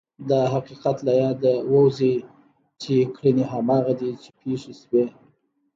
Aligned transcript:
دا 0.29 0.41
حقیقت 0.53 0.97
له 1.07 1.13
یاده 1.21 1.53
ووځي 1.71 2.15
چې 2.81 2.93
کړنې 3.15 3.45
هماغه 3.53 3.93
دي 3.99 4.11
چې 4.21 4.29
پېښې 4.39 4.73
شوې. 4.81 5.05